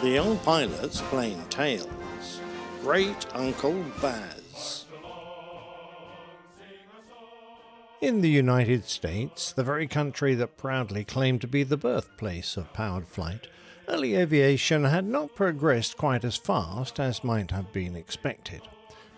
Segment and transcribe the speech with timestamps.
[0.00, 2.40] The young pilots Plane Tales.
[2.80, 4.86] Great Uncle Baz.
[8.00, 12.72] In the United States, the very country that proudly claimed to be the birthplace of
[12.72, 13.48] powered flight,
[13.88, 18.62] early aviation had not progressed quite as fast as might have been expected.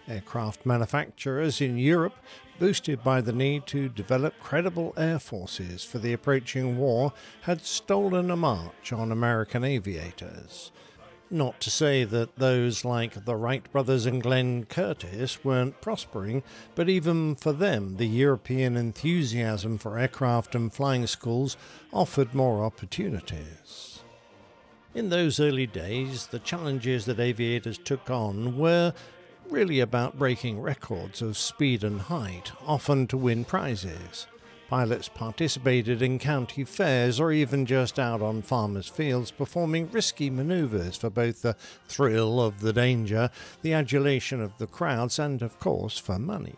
[0.08, 2.16] Aircraft manufacturers in Europe,
[2.62, 8.30] boosted by the need to develop credible air forces for the approaching war, had stolen
[8.30, 10.70] a march on American aviators.
[11.28, 16.44] Not to say that those like the Wright brothers and Glenn Curtiss weren't prospering,
[16.76, 21.56] but even for them, the European enthusiasm for aircraft and flying schools
[21.92, 24.04] offered more opportunities.
[24.94, 28.94] In those early days, the challenges that aviators took on were
[29.50, 34.26] really about breaking records of speed and height, often to win prizes.
[34.68, 40.96] Pilots participated in county fairs or even just out on farmers' fields performing risky manoeuvres
[40.96, 43.28] for both the thrill of the danger,
[43.60, 46.56] the adulation of the crowds, and of course for money.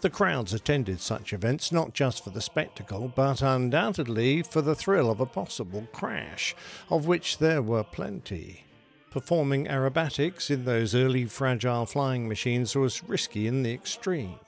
[0.00, 5.10] The crowds attended such events not just for the spectacle, but undoubtedly for the thrill
[5.10, 6.54] of a possible crash,
[6.90, 8.64] of which there were plenty.
[9.14, 14.40] Performing aerobatics in those early fragile flying machines was risky in the extreme.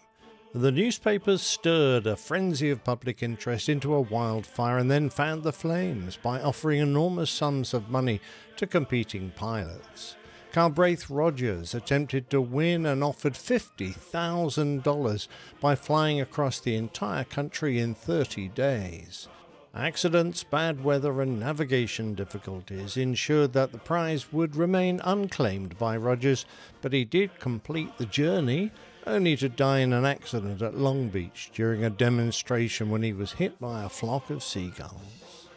[0.52, 5.52] The newspapers stirred a frenzy of public interest into a wildfire and then fanned the
[5.52, 8.20] flames by offering enormous sums of money
[8.56, 10.16] to competing pilots.
[10.52, 15.28] Calbraith Rogers attempted to win and offered $50,000
[15.60, 19.28] by flying across the entire country in 30 days.
[19.76, 26.46] Accidents, bad weather, and navigation difficulties ensured that the prize would remain unclaimed by Rogers,
[26.80, 28.72] but he did complete the journey,
[29.06, 33.32] only to die in an accident at Long Beach during a demonstration when he was
[33.32, 35.50] hit by a flock of seagulls.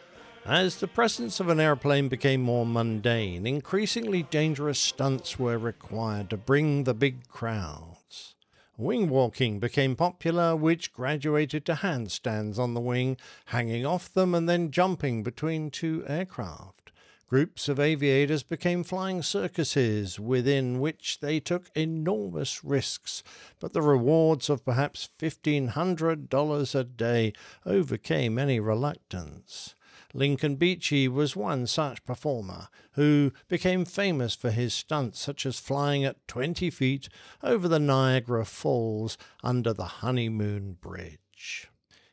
[0.44, 6.36] As the presence of an airplane became more mundane, increasingly dangerous stunts were required to
[6.36, 7.89] bring the big crowds.
[8.80, 14.48] Wing walking became popular, which graduated to handstands on the wing, hanging off them, and
[14.48, 16.90] then jumping between two aircraft.
[17.28, 23.22] Groups of aviators became flying circuses within which they took enormous risks,
[23.58, 27.34] but the rewards of perhaps $1,500 a day
[27.66, 29.74] overcame any reluctance.
[30.12, 36.04] Lincoln Beachey was one such performer who became famous for his stunts, such as flying
[36.04, 37.08] at 20 feet
[37.42, 41.68] over the Niagara Falls under the Honeymoon Bridge.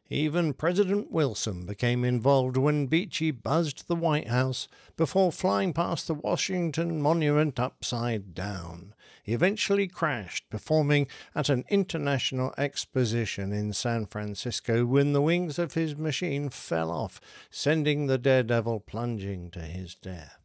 [0.10, 6.14] Even President Wilson became involved when Beachey buzzed the White House before flying past the
[6.14, 8.94] Washington Monument upside down.
[9.28, 15.74] He eventually crashed performing at an international exposition in San Francisco when the wings of
[15.74, 17.20] his machine fell off,
[17.52, 20.40] sending the daredevil plunging to his death.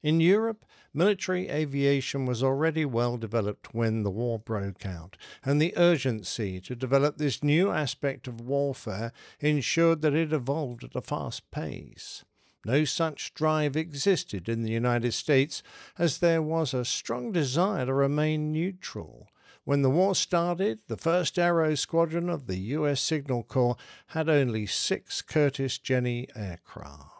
[0.00, 5.74] In Europe, military aviation was already well developed when the war broke out, and the
[5.76, 11.50] urgency to develop this new aspect of warfare ensured that it evolved at a fast
[11.50, 12.24] pace.
[12.64, 15.62] No such drive existed in the United States,
[15.98, 19.28] as there was a strong desire to remain neutral.
[19.64, 23.00] When the war started, the 1st Aero Squadron of the U.S.
[23.00, 23.76] Signal Corps
[24.08, 27.10] had only six Curtiss Jenny aircraft.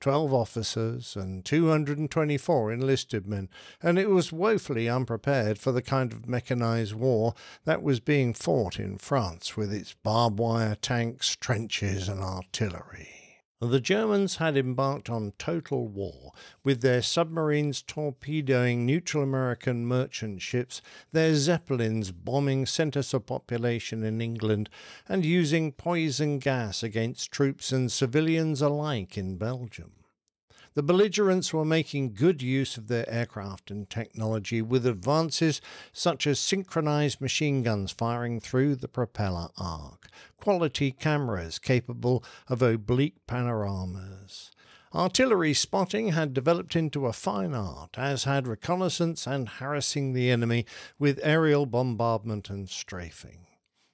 [0.00, 3.48] 12 officers, and 224 enlisted men,
[3.82, 7.34] and it was woefully unprepared for the kind of mechanized war
[7.64, 13.17] that was being fought in France with its barbed wire tanks, trenches, and artillery.
[13.60, 16.32] The Germans had embarked on total war,
[16.62, 20.80] with their submarines torpedoing neutral American merchant ships,
[21.10, 24.70] their Zeppelins bombing centres of population in England,
[25.08, 29.97] and using poison gas against troops and civilians alike in Belgium.
[30.78, 35.60] The belligerents were making good use of their aircraft and technology with advances
[35.92, 40.06] such as synchronized machine guns firing through the propeller arc,
[40.36, 44.52] quality cameras capable of oblique panoramas.
[44.94, 50.64] Artillery spotting had developed into a fine art, as had reconnaissance and harassing the enemy
[50.96, 53.47] with aerial bombardment and strafing.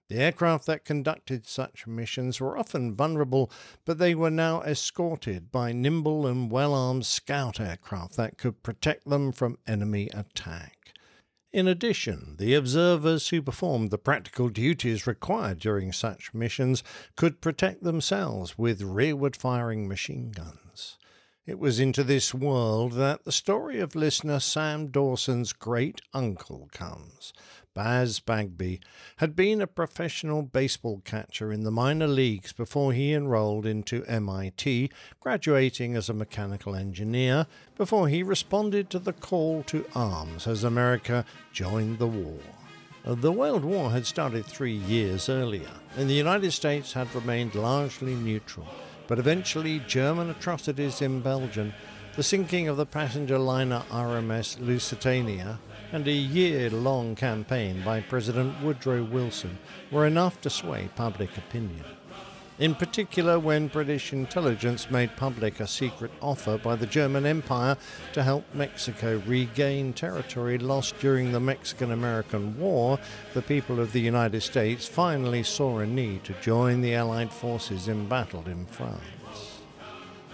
[0.09, 3.51] The aircraft that conducted such missions were often vulnerable,
[3.85, 9.09] but they were now escorted by nimble and well armed scout aircraft that could protect
[9.09, 10.93] them from enemy attack.
[11.55, 16.83] In addition, the observers who performed the practical duties required during such missions
[17.17, 20.99] could protect themselves with rearward firing machine guns.
[21.47, 27.33] It was into this world that the story of listener Sam Dawson's great uncle comes.
[27.75, 28.81] Baz Bagby,
[29.17, 34.91] had been a professional baseball catcher in the minor leagues before he enrolled into MIT,
[35.19, 41.25] graduating as a mechanical engineer before he responded to the call to arms as America
[41.53, 42.39] joined the war.
[43.05, 47.55] Uh, the World War had started three years earlier, and the United States had remained
[47.55, 48.67] largely neutral.
[49.09, 51.75] But eventually, German atrocities in Belgium,
[52.17, 55.59] the sinking of the passenger liner RMS Lusitania,
[55.95, 59.57] and a year long campaign by President Woodrow Wilson
[59.93, 61.85] were enough to sway public opinion.
[62.59, 67.77] In particular, when British intelligence made public a secret offer by the German Empire
[68.13, 72.99] to help Mexico regain territory lost during the Mexican American War,
[73.33, 77.87] the people of the United States finally saw a need to join the Allied forces
[77.87, 79.61] embattled in France.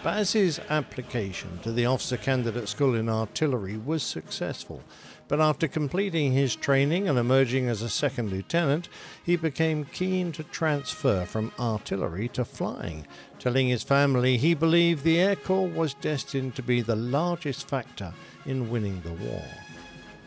[0.02, 4.82] Baz's application to the officer candidate school in artillery was successful,
[5.30, 8.88] but after completing his training and emerging as a second lieutenant,
[9.22, 13.06] he became keen to transfer from artillery to flying,
[13.38, 18.12] telling his family he believed the Air Corps was destined to be the largest factor
[18.44, 19.44] in winning the war.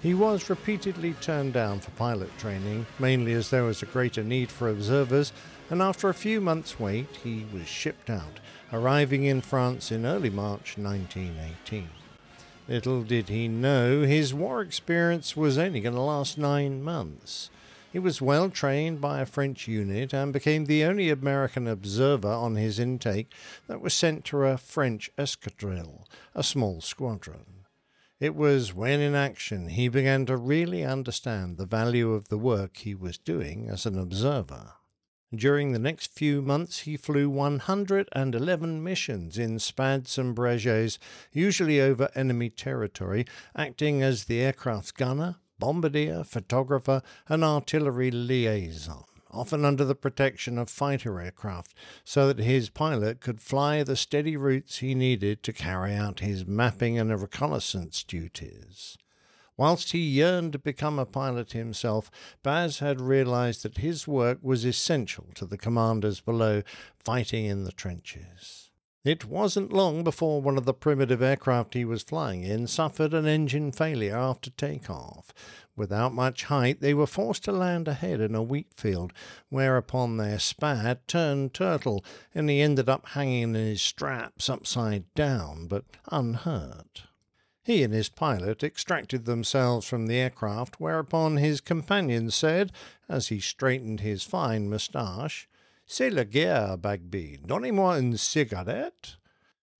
[0.01, 4.49] He was repeatedly turned down for pilot training, mainly as there was a greater need
[4.49, 5.33] for observers,
[5.69, 8.39] and after a few months' wait, he was shipped out,
[8.71, 11.89] arriving in France in early March 1918.
[12.67, 17.49] Little did he know his war experience was only going to last nine months.
[17.91, 22.55] He was well trained by a French unit and became the only American observer on
[22.55, 23.31] his intake
[23.67, 27.65] that was sent to a French escadrille, a small squadron.
[28.19, 32.77] It was when in action he began to really understand the value of the work
[32.77, 34.75] he was doing as an observer.
[35.35, 40.99] During the next few months, he flew 111 missions in Spads and Breguets,
[41.31, 43.25] usually over enemy territory,
[43.55, 50.69] acting as the aircraft's gunner, bombardier, photographer, and artillery liaison, often under the protection of
[50.69, 55.95] fighter aircraft, so that his pilot could fly the steady routes he needed to carry
[55.95, 58.99] out his mapping and reconnaissance duties.
[59.55, 62.09] Whilst he yearned to become a pilot himself,
[62.41, 66.63] Baz had realized that his work was essential to the commanders below
[66.97, 68.71] fighting in the trenches.
[69.05, 73.25] It wasn't long before one of the primitive aircraft he was flying in suffered an
[73.25, 75.33] engine failure after takeoff.
[75.75, 79.11] Without much height, they were forced to land ahead in a wheat field,
[79.49, 82.03] whereupon their spad turned turtle,
[82.33, 87.03] and he ended up hanging in his straps upside down, but unhurt.
[87.65, 92.73] He and his pilot extracted themselves from the aircraft, whereupon his companion said,
[93.07, 95.47] as he straightened his fine moustache,
[95.85, 97.39] C'est la guerre, Bagby.
[97.45, 99.15] Donnez-moi une cigarette.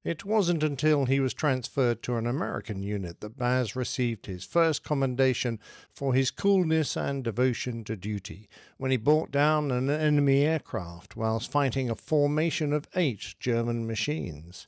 [0.03, 4.83] It wasn't until he was transferred to an American unit that Baz received his first
[4.83, 5.59] commendation
[5.93, 11.51] for his coolness and devotion to duty, when he brought down an enemy aircraft whilst
[11.51, 14.67] fighting a formation of eight German machines.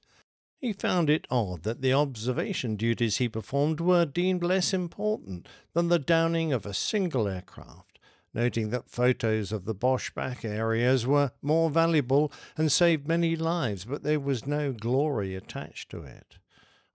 [0.66, 5.90] He found it odd that the observation duties he performed were deemed less important than
[5.90, 8.00] the downing of a single aircraft,
[8.34, 13.86] noting that photos of the Boche back areas were more valuable and saved many lives,
[13.86, 16.40] but there was no glory attached to it.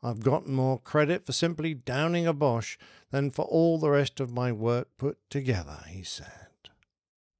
[0.03, 2.77] I've gotten more credit for simply downing a Boche
[3.13, 6.50] than for all the rest of my work put together, he said.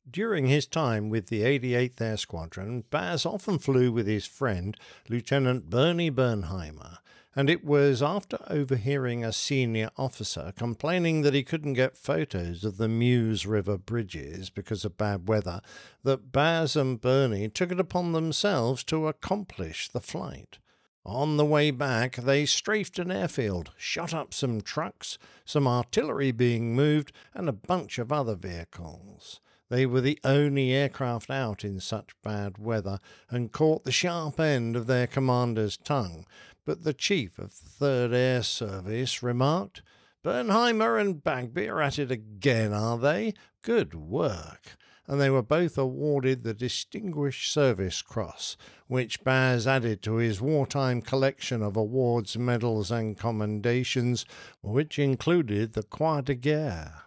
[0.09, 4.77] During his time with the 88th Air Squadron, Baz often flew with his friend,
[5.09, 6.99] Lieutenant Bernie Bernheimer,
[7.37, 12.77] and it was after overhearing a senior officer complaining that he couldn't get photos of
[12.77, 15.61] the Meuse River bridges because of bad weather
[16.03, 20.59] that Baz and Bernie took it upon themselves to accomplish the flight.
[21.05, 26.75] On the way back, they strafed an airfield, shot up some trucks, some artillery being
[26.75, 29.41] moved, and a bunch of other vehicles.
[29.71, 32.99] They were the only aircraft out in such bad weather
[33.31, 36.27] and caught the sharp end of their commander's tongue.
[36.67, 39.83] But the chief of the 3rd Air Service remarked,
[40.25, 43.33] Bernheimer and Bagby are at it again, are they?
[43.63, 44.77] Good work.
[45.07, 48.57] And they were both awarded the Distinguished Service Cross,
[48.89, 54.27] which Baz added to his wartime collection of awards, medals, and commendations,
[54.63, 57.05] which included the Croix de Guerre.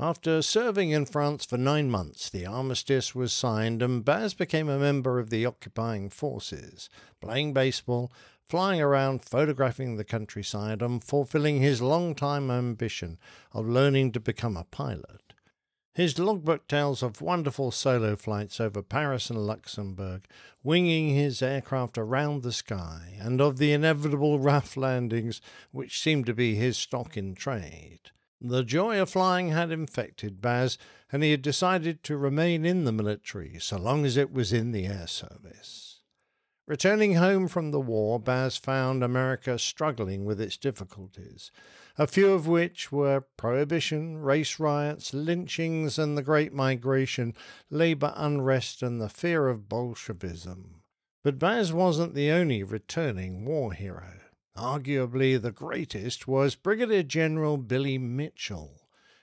[0.00, 4.78] After serving in France for nine months, the armistice was signed and Baz became a
[4.78, 6.88] member of the occupying forces,
[7.20, 8.12] playing baseball,
[8.44, 13.18] flying around, photographing the countryside, and fulfilling his long-time ambition
[13.50, 15.34] of learning to become a pilot.
[15.94, 20.28] His logbook tells of wonderful solo flights over Paris and Luxembourg,
[20.62, 25.40] winging his aircraft around the sky, and of the inevitable rough landings
[25.72, 28.12] which seemed to be his stock in trade.
[28.40, 30.78] The joy of flying had infected Baz,
[31.10, 34.70] and he had decided to remain in the military so long as it was in
[34.70, 36.02] the air service.
[36.68, 41.50] Returning home from the war, Baz found America struggling with its difficulties,
[41.96, 47.34] a few of which were prohibition, race riots, lynchings, and the Great Migration,
[47.70, 50.82] labor unrest, and the fear of Bolshevism.
[51.24, 54.17] But Baz wasn't the only returning war hero.
[54.58, 58.82] Arguably the greatest was Brigadier General Billy Mitchell.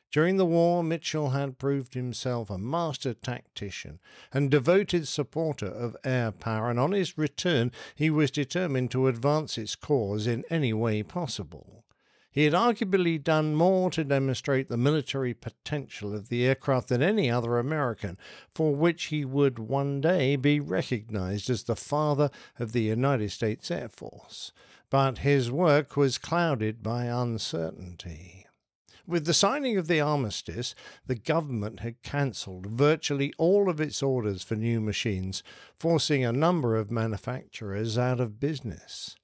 [0.09, 3.99] During the war, Mitchell had proved himself a master tactician
[4.31, 9.57] and devoted supporter of air power, and on his return he was determined to advance
[9.57, 11.83] its cause in any way possible.
[12.31, 17.29] He had arguably done more to demonstrate the military potential of the aircraft than any
[17.29, 18.17] other American,
[18.53, 23.69] for which he would one day be recognized as the father of the United States
[23.69, 24.53] Air Force
[24.89, 28.45] but his work was clouded by uncertainty.
[29.07, 30.73] With the signing of the armistice,
[31.05, 35.43] the government had cancelled virtually all of its orders for new machines,
[35.77, 39.15] forcing a number of manufacturers out of business.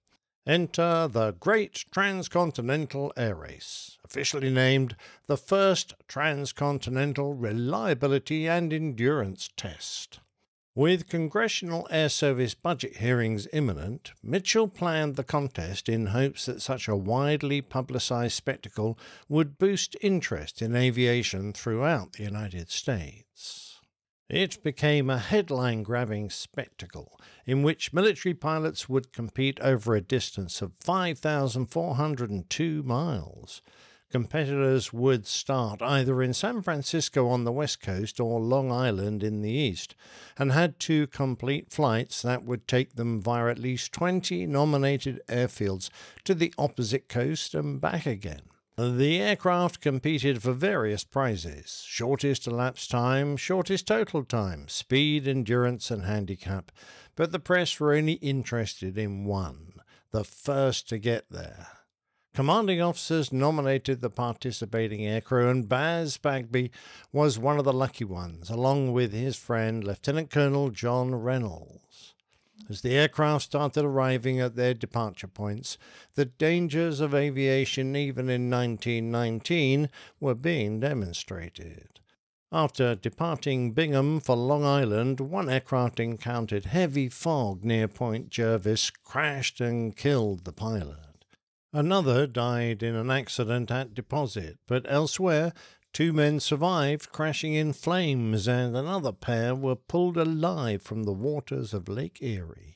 [0.45, 4.95] Enter the Great Transcontinental Air Race, officially named
[5.27, 10.19] the First Transcontinental Reliability and Endurance Test.
[10.73, 16.87] With Congressional Air Service budget hearings imminent, Mitchell planned the contest in hopes that such
[16.87, 18.97] a widely publicized spectacle
[19.27, 23.81] would boost interest in aviation throughout the United States.
[24.29, 30.61] It became a headline grabbing spectacle in which military pilots would compete over a distance
[30.61, 33.61] of 5,402 miles
[34.11, 39.41] competitors would start either in San Francisco on the west coast or Long Island in
[39.41, 39.95] the east,
[40.37, 45.89] and had to complete flights that would take them via at least 20 nominated airfields
[46.25, 48.41] to the opposite coast and back again.
[48.77, 56.05] The aircraft competed for various prizes shortest elapsed time, shortest total time, speed, endurance, and
[56.05, 56.71] handicap,
[57.15, 59.73] but the press were only interested in one
[60.11, 61.67] the first to get there.
[62.33, 66.71] Commanding officers nominated the participating aircrew, and Baz Bagby
[67.11, 72.13] was one of the lucky ones, along with his friend Lieutenant Colonel John Reynolds.
[72.69, 75.77] As the aircraft started arriving at their departure points,
[76.15, 79.89] the dangers of aviation, even in 1919,
[80.21, 81.99] were being demonstrated.
[82.49, 89.59] After departing Bingham for Long Island, one aircraft encountered heavy fog near Port Jervis, crashed,
[89.59, 91.10] and killed the pilot.
[91.73, 95.53] Another died in an accident at Deposit, but elsewhere,
[95.93, 101.73] two men survived, crashing in flames, and another pair were pulled alive from the waters
[101.73, 102.75] of Lake Erie.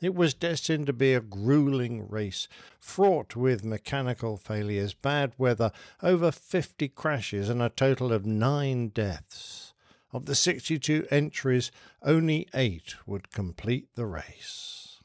[0.00, 2.48] It was destined to be a grueling race,
[2.80, 5.70] fraught with mechanical failures, bad weather,
[6.02, 9.74] over 50 crashes, and a total of nine deaths.
[10.12, 11.70] Of the 62 entries,
[12.02, 14.97] only eight would complete the race.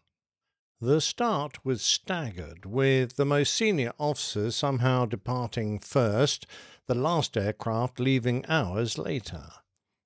[0.85, 6.45] The start was staggered, with the most senior officers somehow departing first,
[6.87, 9.45] the last aircraft leaving hours later.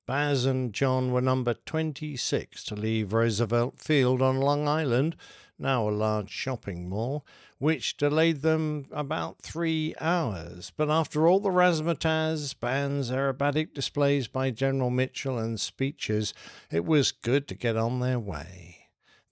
[0.06, 5.16] Baz and John were number 26 to leave Roosevelt Field on Long Island,
[5.58, 7.26] now a large shopping mall,
[7.58, 10.72] which delayed them about three hours.
[10.78, 16.36] But after all the razzmatazz, bands, aerobatic displays by General Mitchell, and speeches,
[16.70, 18.77] it was good to get on their way.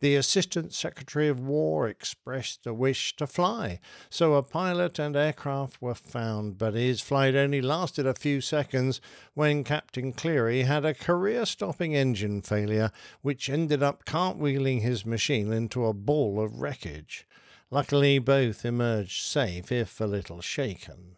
[0.02, 5.82] The Assistant Secretary of War expressed a wish to fly, so a pilot and aircraft
[5.82, 9.00] were found, but his flight only lasted a few seconds
[9.36, 15.54] when Captain Cleary had a career stopping engine failure, which ended up cartwheeling his machine
[15.54, 17.26] into a ball of wreckage.
[17.72, 21.16] Luckily, both emerged safe, if a little shaken.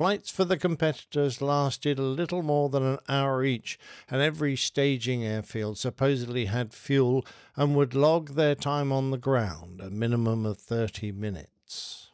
[0.00, 3.78] Flights for the competitors lasted a little more than an hour each,
[4.08, 7.22] and every staging airfield supposedly had fuel
[7.54, 12.12] and would log their time on the ground, a minimum of 30 minutes.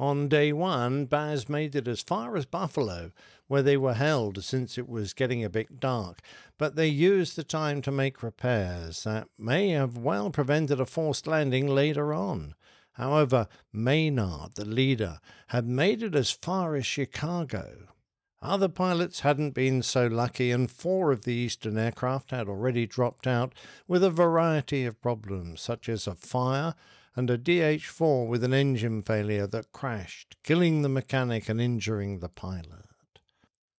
[0.00, 3.12] On day one, Baz made it as far as Buffalo,
[3.46, 6.18] where they were held since it was getting a bit dark,
[6.58, 11.28] but they used the time to make repairs that may have well prevented a forced
[11.28, 12.56] landing later on.
[12.96, 17.88] However, Maynard, the leader, had made it as far as Chicago.
[18.40, 23.26] Other pilots hadn't been so lucky, and four of the Eastern aircraft had already dropped
[23.26, 23.54] out
[23.86, 26.74] with a variety of problems, such as a fire
[27.14, 32.20] and a DH 4 with an engine failure that crashed, killing the mechanic and injuring
[32.20, 32.85] the pilot.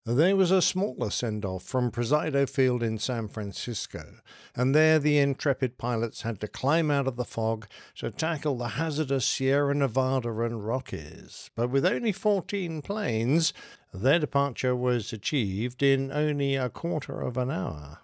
[0.09, 4.19] There was a smaller send off from Presidio Field in San Francisco,
[4.55, 8.69] and there the intrepid pilots had to climb out of the fog to tackle the
[8.69, 11.49] hazardous Sierra Nevada and Rockies.
[11.57, 13.51] But with only 14 planes,
[13.93, 17.99] their departure was achieved in only a quarter of an hour.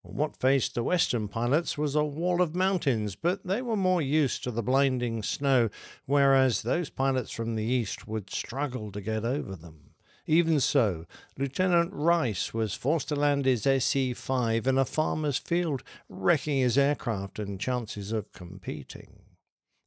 [0.00, 4.42] What faced the Western pilots was a wall of mountains, but they were more used
[4.44, 5.68] to the blinding snow,
[6.06, 9.91] whereas those pilots from the East would struggle to get over them.
[10.26, 15.82] Even so, Lieutenant Rice was forced to land his SE 5 in a farmer's field,
[16.08, 19.22] wrecking his aircraft and chances of competing.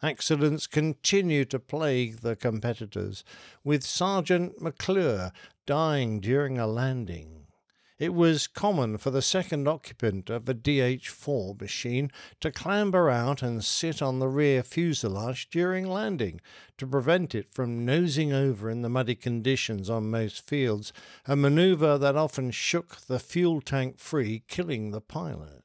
[0.04, 3.24] Accidents continued to plague the competitors,
[3.63, 5.32] with Sergeant McClure
[5.65, 7.35] dying during a landing.
[7.98, 12.12] It was common for the second occupant of a DH 4 machine
[12.42, 16.42] to clamber out and sit on the rear fuselage during landing
[16.78, 20.92] to prevent it from nosing over in the muddy conditions on most fields,
[21.25, 25.64] a maneuver that often shook the fuel tank free, killing the pilot.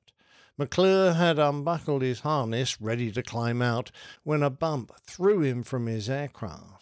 [0.57, 3.91] McClure had unbuckled his harness, ready to climb out,
[4.23, 6.80] when a bump threw him from his aircraft.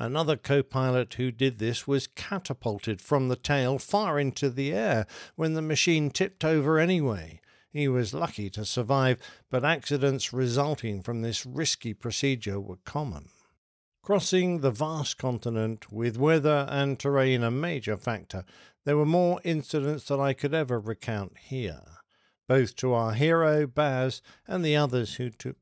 [0.00, 5.06] Another co pilot who did this was catapulted from the tail far into the air
[5.36, 7.42] when the machine tipped over anyway.
[7.70, 9.18] He was lucky to survive,
[9.50, 13.28] but accidents resulting from this risky procedure were common.
[14.02, 18.46] Crossing the vast continent with weather and terrain a major factor,
[18.86, 21.82] there were more incidents than I could ever recount here,
[22.48, 25.58] both to our hero Baz and the others who took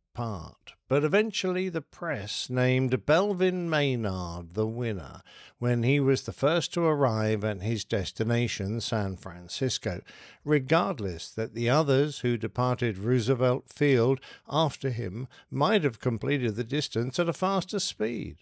[0.89, 5.21] but eventually the press named Belvin Maynard the winner
[5.59, 10.01] when he was the first to arrive at his destination, San Francisco,
[10.45, 17.21] regardless that the others who departed Roosevelt Field after him might have completed the distance
[17.21, 18.39] at a faster speed.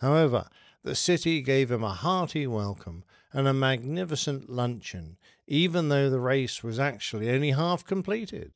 [0.00, 0.48] However,
[0.82, 3.02] the city gave him a hearty welcome
[3.32, 5.16] and a magnificent luncheon,
[5.46, 8.52] even though the race was actually only half completed.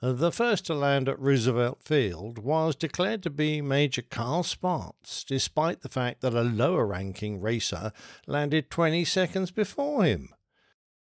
[0.00, 5.80] The first to land at Roosevelt Field was declared to be Major Carl Spaatz, despite
[5.80, 7.90] the fact that a lower ranking racer
[8.24, 10.28] landed 20 seconds before him.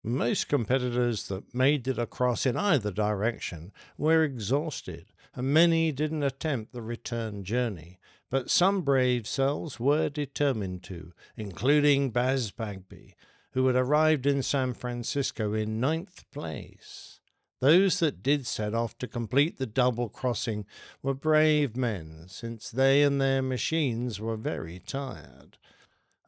[0.03, 6.73] Most competitors that made it across in either direction were exhausted, and many didn't attempt
[6.73, 7.99] the return journey,
[8.31, 13.17] but some brave souls were determined to, including Baz Bagby,
[13.53, 17.18] who had arrived in San Francisco in ninth place.
[17.61, 20.65] Those that did set off to complete the double crossing
[21.03, 25.59] were brave men, since they and their machines were very tired.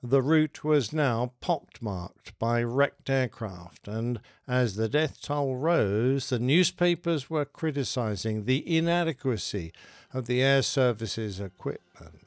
[0.03, 6.39] The route was now pockmarked by wrecked aircraft, and as the death toll rose, the
[6.39, 9.73] newspapers were criticizing the inadequacy
[10.15, 12.25] of the air service's equipment.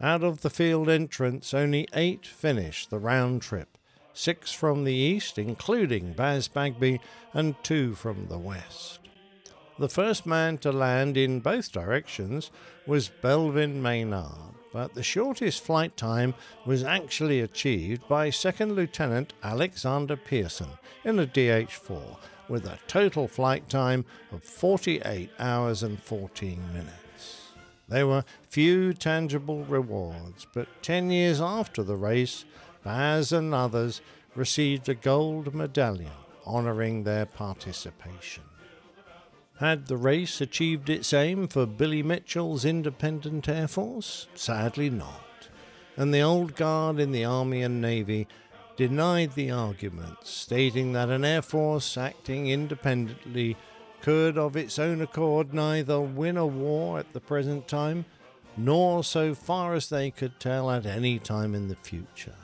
[0.00, 3.75] Out of the field entrance, only eight finished the round trip,
[4.16, 7.00] six from the east, including Baz Bagby,
[7.34, 9.00] and two from the west.
[9.78, 12.50] The first man to land in both directions
[12.86, 20.16] was Belvin Maynard, but the shortest flight time was actually achieved by Second Lieutenant Alexander
[20.16, 20.70] Pearson
[21.04, 22.16] in a DH 4
[22.48, 27.42] with a total flight time of 48 hours and 14 minutes.
[27.88, 32.44] There were few tangible rewards, but 10 years after the race,
[32.86, 34.00] Baz and others
[34.36, 36.12] received a gold medallion
[36.46, 38.44] honouring their participation.
[39.58, 44.28] Had the race achieved its aim for Billy Mitchell's Independent Air Force?
[44.36, 45.48] Sadly not.
[45.96, 48.28] And the old guard in the Army and Navy
[48.76, 53.56] denied the argument, stating that an Air Force acting independently
[54.00, 58.04] could of its own accord neither win a war at the present time,
[58.56, 62.36] nor, so far as they could tell, at any time in the future.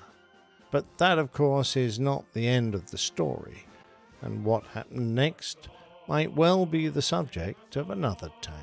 [0.72, 3.66] But that, of course, is not the end of the story,
[4.22, 5.68] and what happened next
[6.08, 8.54] might well be the subject of another tale.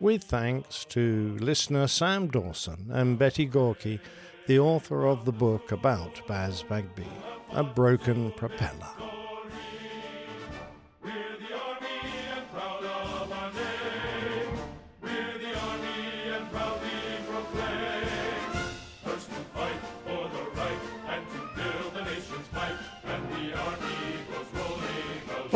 [0.00, 4.00] With thanks to listener Sam Dawson and Betty Goerke,
[4.46, 7.06] the author of the book about Baz Bagby,
[7.50, 9.17] A Broken Propeller.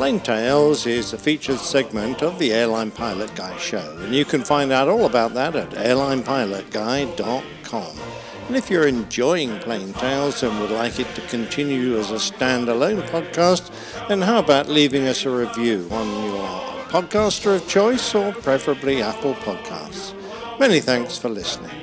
[0.03, 4.43] Plane Tales is a featured segment of the Airline Pilot Guy show, and you can
[4.43, 7.97] find out all about that at airlinepilotguy.com.
[8.49, 13.09] And if you're enjoying Plane Tales and would like it to continue as a standalone
[13.11, 13.71] podcast,
[14.09, 16.49] then how about leaving us a review on your
[16.91, 20.15] podcaster of choice or preferably Apple Podcasts?
[20.59, 21.82] Many thanks for listening.